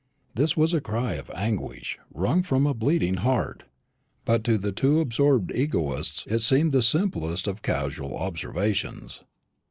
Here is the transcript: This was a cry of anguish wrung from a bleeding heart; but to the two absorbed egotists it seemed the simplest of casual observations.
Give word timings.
This 0.33 0.57
was 0.57 0.73
a 0.73 0.81
cry 0.81 1.13
of 1.13 1.29
anguish 1.29 1.99
wrung 2.11 2.41
from 2.41 2.65
a 2.65 2.73
bleeding 2.73 3.17
heart; 3.17 3.65
but 4.25 4.43
to 4.45 4.57
the 4.57 4.71
two 4.71 4.99
absorbed 4.99 5.51
egotists 5.53 6.25
it 6.25 6.39
seemed 6.41 6.71
the 6.71 6.81
simplest 6.81 7.45
of 7.45 7.61
casual 7.61 8.17
observations. 8.17 9.21